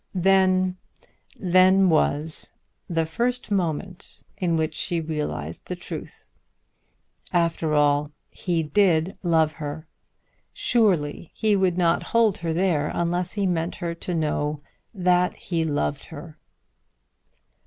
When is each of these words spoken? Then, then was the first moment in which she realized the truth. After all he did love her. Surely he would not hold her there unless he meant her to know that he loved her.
Then, 0.15 0.77
then 1.39 1.87
was 1.87 2.53
the 2.89 3.05
first 3.05 3.51
moment 3.51 4.23
in 4.35 4.55
which 4.57 4.73
she 4.73 4.99
realized 4.99 5.67
the 5.67 5.75
truth. 5.75 6.27
After 7.31 7.75
all 7.75 8.11
he 8.31 8.63
did 8.63 9.15
love 9.21 9.51
her. 9.51 9.87
Surely 10.53 11.29
he 11.35 11.55
would 11.55 11.77
not 11.77 12.01
hold 12.01 12.39
her 12.39 12.51
there 12.51 12.89
unless 12.91 13.33
he 13.33 13.45
meant 13.45 13.75
her 13.75 13.93
to 13.93 14.15
know 14.15 14.63
that 14.91 15.35
he 15.35 15.63
loved 15.63 16.05
her. 16.05 16.39